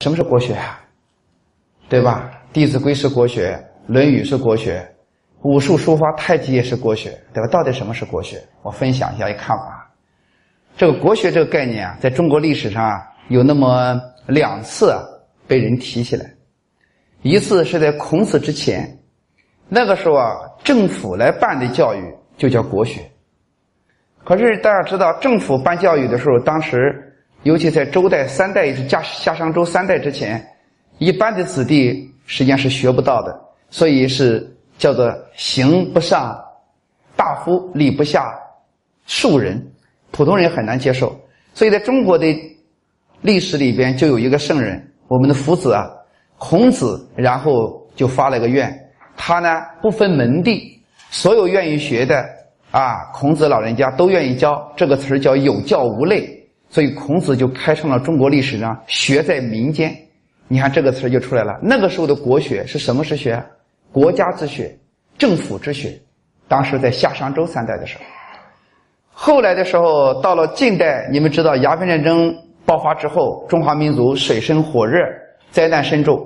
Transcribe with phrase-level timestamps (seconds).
[0.00, 0.80] 什么是国学啊？
[1.90, 2.30] 对吧？
[2.54, 3.52] 《弟子规》是国学，
[3.92, 4.82] 《论语》是国学，
[5.42, 7.46] 武术、书法、太极也是国学，对吧？
[7.48, 8.42] 到底什么是国学？
[8.62, 9.92] 我分享一下一看法。
[10.74, 14.94] 这个国学这个概念啊，在中国历史上啊，有那么两次
[15.46, 16.24] 被人提起来。
[17.20, 18.98] 一次是在孔子之前，
[19.68, 22.02] 那个时候啊，政府来办的教育
[22.38, 23.02] 就叫国学。
[24.24, 27.06] 可是大家知道，政府办教育的时候，当时。
[27.42, 30.46] 尤其在周代、三代，也是夏夏商周三代之前，
[30.98, 33.40] 一般的子弟实际上是学不到的，
[33.70, 36.38] 所以是叫做行不上
[37.16, 38.30] 大夫，礼不下
[39.06, 39.60] 庶人，
[40.10, 41.18] 普通人很难接受。
[41.54, 42.26] 所以在中国的
[43.22, 45.90] 历史里边，就有一个圣人，我们的夫子啊，
[46.36, 48.70] 孔子，然后就发了个愿，
[49.16, 50.78] 他呢不分门第，
[51.10, 52.22] 所有愿意学的
[52.70, 54.70] 啊，孔子老人家都愿意教。
[54.76, 56.38] 这个词儿叫有教无类。
[56.70, 59.92] 所以孔子就开创了中国历史上学在民间，
[60.46, 61.58] 你看这个词就出来了。
[61.60, 63.42] 那个时候的国学是什么之学？
[63.90, 64.78] 国家之学，
[65.18, 66.00] 政府之学。
[66.46, 68.04] 当时在夏商周三代的时候，
[69.10, 72.32] 后来的时候到了近代，你们知道鸦片战争
[72.64, 75.00] 爆发之后，中华民族水深火热，
[75.50, 76.16] 灾难深重，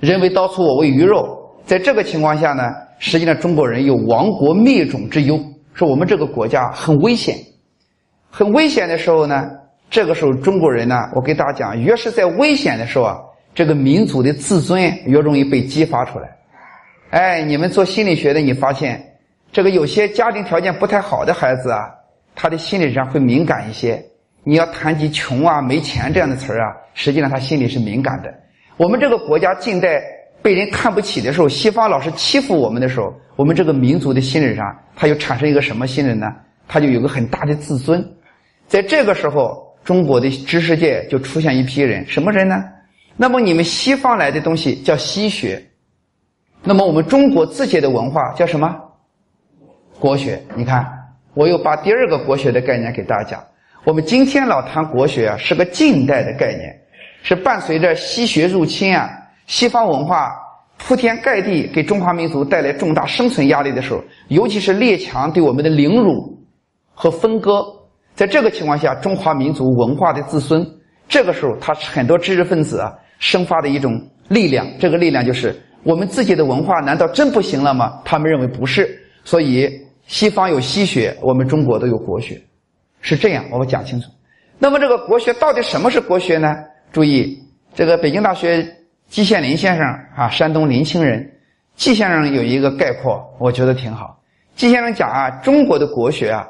[0.00, 1.38] 人为刀俎我为鱼肉。
[1.66, 5.38] 在这个情况下呢，实际上中国人有亡国灭种之忧，
[5.74, 7.36] 说我们这个国家很危险，
[8.30, 9.50] 很危险的时候呢。
[9.94, 13.16] 这个时候，中国人呢，我给大家讲，越是在危险的时候啊，
[13.54, 16.28] 这个民族的自尊越容易被激发出来。
[17.10, 19.00] 哎，你们做心理学的，你发现
[19.52, 21.88] 这个有些家庭条件不太好的孩子啊，
[22.34, 24.04] 他的心理上会敏感一些。
[24.42, 28.34] 你要谈及穷啊、没钱这样的词儿啊，实际上他心里是敏感的。
[28.76, 30.02] 我们这个国家近代
[30.42, 36.26] 被人看不起的时候，西方老是欺负我们的时候，我们这个民族的心理上，他就产生一个什么心理呢？
[36.66, 38.04] 他就有个很大的自尊，
[38.66, 39.62] 在这个时候。
[39.84, 42.64] 中国的知识界就出现一批人，什么人呢？
[43.16, 45.62] 那么你们西方来的东西叫西学，
[46.62, 48.74] 那么我们中国自己的文化叫什么？
[50.00, 50.42] 国学。
[50.56, 50.84] 你看，
[51.34, 53.38] 我又把第二个国学的概念给大家。
[53.84, 56.74] 我们今天老谈国学啊，是个近代的概念，
[57.22, 59.10] 是伴随着西学入侵啊，
[59.46, 60.34] 西方文化
[60.78, 66.36] 铺天盖地给中华民族带来重大生存压力的时候，尤其是列强对我们的凌辱
[66.94, 67.64] 和分割。
[68.14, 70.64] 在这个情况下，中华民族文化的自尊，
[71.08, 74.64] 这个时候，他很多知识分子啊，生发的一种力量。
[74.78, 78.00] 这个力量就是我们自己的文化，难道真不行了吗？
[78.04, 78.88] 他们认为不是。
[79.24, 79.68] 所以，
[80.06, 82.40] 西方有西学，我们中国都有国学，
[83.00, 83.44] 是这样。
[83.50, 84.08] 我们讲清楚。
[84.58, 86.54] 那么，这个国学到底什么是国学呢？
[86.92, 87.36] 注意，
[87.74, 88.64] 这个北京大学
[89.08, 89.84] 季羡林先生
[90.16, 91.28] 啊，山东临清人，
[91.74, 94.20] 季先生有一个概括，我觉得挺好。
[94.54, 96.46] 季先生讲啊，中国的国学啊。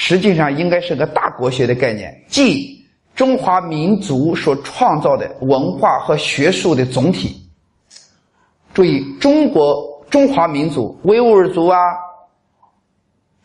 [0.00, 2.86] 实际上应该是个大国学的概念，即
[3.16, 7.36] 中华民族所创造的文化和学术的总体。
[8.72, 11.76] 注意，中国中华民族，维吾尔族啊，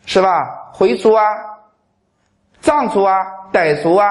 [0.06, 0.30] 是吧？
[0.72, 1.24] 回族啊，
[2.60, 3.16] 藏族啊，
[3.52, 4.06] 傣族啊，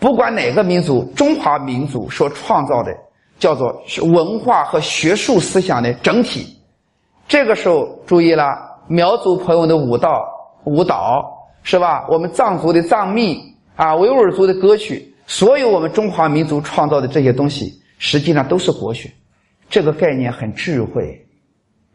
[0.00, 2.92] 不管哪个民族，中华民族所创造的
[3.38, 3.72] 叫做
[4.02, 6.58] 文化和学术思想的整体。
[7.28, 10.24] 这个时候注意了，苗族朋友的舞蹈，
[10.64, 11.37] 舞蹈。
[11.62, 12.06] 是吧？
[12.08, 13.40] 我们藏族的藏密
[13.76, 19.10] 啊，维吾尔族的歌曲，所有我们中华民族创造的这些东西，实际上都是国学。
[19.68, 21.18] 这个概念很智慧。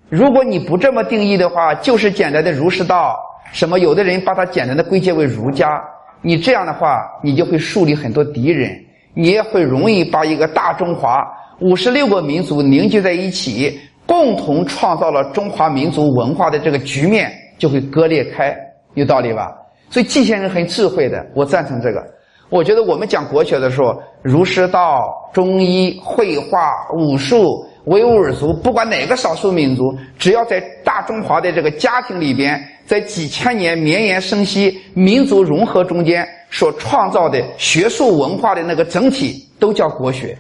[0.10, 3.18] 如果你不这么定义的话，就是简单的儒释道。
[3.52, 3.80] 什么？
[3.80, 5.82] 有的人把它简单的归结为儒家。
[6.22, 8.72] 你这样的话，你就会树立很多敌人，
[9.14, 11.24] 你也会容易把一个大中华
[11.60, 18.56] 五十六个民族凝聚在一起，共同创造了中华民族文化的这个局面，就会割裂开。
[18.96, 19.52] 有道理吧？
[19.90, 22.04] 所以季先生很智慧的，我赞成这个。
[22.50, 25.02] 我觉得我们讲国学的时候，儒释道、
[25.34, 40.38] 中医、绘画、武术、维吾尔族，不管哪个少数民族，只要在大中华的这个家庭里边，在几千年绵延生息、民族融合中间所创造的学术文化的那个整体，都叫国学。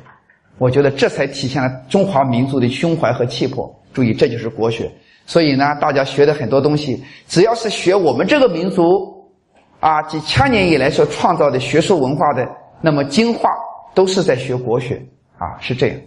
[0.59, 3.67] 我觉得这才体现了中华民族的胸怀和气魄。
[3.93, 4.91] 注意，这就是国学。
[5.25, 9.13] 所以呢，大家学的很多东西，只要是学我们这个民族。
[9.79, 12.47] 啊，几千年以来所创造的学术文化的
[12.81, 13.49] 那么精华，
[13.93, 14.95] 都是在学国学
[15.37, 15.97] 啊，是这样。